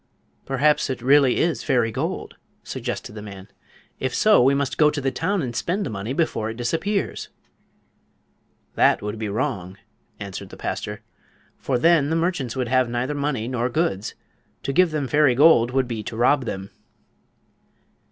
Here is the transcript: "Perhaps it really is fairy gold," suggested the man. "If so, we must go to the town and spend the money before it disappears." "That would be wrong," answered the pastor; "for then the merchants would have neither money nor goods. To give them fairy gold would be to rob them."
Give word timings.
"Perhaps 0.47 0.89
it 0.89 1.03
really 1.03 1.37
is 1.37 1.63
fairy 1.63 1.91
gold," 1.91 2.35
suggested 2.63 3.13
the 3.13 3.21
man. 3.21 3.49
"If 3.99 4.15
so, 4.15 4.41
we 4.41 4.55
must 4.55 4.79
go 4.79 4.89
to 4.89 4.99
the 4.99 5.11
town 5.11 5.43
and 5.43 5.55
spend 5.55 5.85
the 5.85 5.91
money 5.91 6.11
before 6.11 6.49
it 6.49 6.57
disappears." 6.57 7.29
"That 8.73 9.03
would 9.03 9.19
be 9.19 9.29
wrong," 9.29 9.77
answered 10.19 10.49
the 10.49 10.57
pastor; 10.57 11.01
"for 11.59 11.77
then 11.77 12.09
the 12.09 12.15
merchants 12.15 12.55
would 12.55 12.67
have 12.67 12.89
neither 12.89 13.13
money 13.13 13.47
nor 13.47 13.69
goods. 13.69 14.15
To 14.63 14.73
give 14.73 14.89
them 14.89 15.07
fairy 15.07 15.35
gold 15.35 15.69
would 15.69 15.87
be 15.87 16.01
to 16.01 16.17
rob 16.17 16.45
them." 16.45 16.71